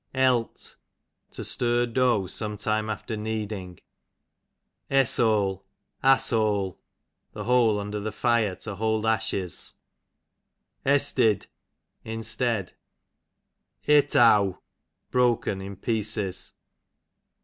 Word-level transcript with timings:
Elt, 0.15 0.77
to 1.29 1.43
stir 1.43 1.85
dough 1.85 2.25
sometime 2.25 2.89
after 2.89 3.15
kneading. 3.15 3.79
Esshole, 4.89 5.63
]the 6.01 7.43
hole 7.43 7.85
mider 7.85 7.99
the 7.99 8.11
fire 8.11 8.55
to 8.55 8.71
Asliole,) 8.73 9.01
Iwld 9.03 9.07
ashes. 9.07 9.73
EstiJ, 10.87 11.45
instead. 12.03 12.73
Eteaw, 13.87 14.57
broken; 15.11 15.61
in 15.61 15.75
pieces. 15.75 16.55